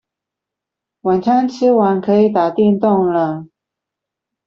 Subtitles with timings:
[1.01, 3.45] 晚餐吃完可以打電動了